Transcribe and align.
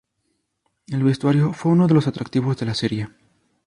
El 0.87 1.03
vestuario 1.03 1.53
fue 1.53 1.73
uno 1.73 1.85
de 1.87 1.93
los 1.93 2.07
atractivos 2.07 2.57
de 2.57 2.65
la 2.65 2.73
serie. 2.73 3.07